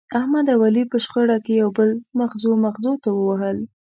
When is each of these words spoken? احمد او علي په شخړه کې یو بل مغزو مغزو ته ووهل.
احمد 0.19 0.45
او 0.53 0.59
علي 0.67 0.83
په 0.91 0.97
شخړه 1.05 1.37
کې 1.45 1.53
یو 1.61 1.69
بل 1.77 1.89
مغزو 2.19 2.51
مغزو 2.63 2.93
ته 3.03 3.09
ووهل. 3.13 3.57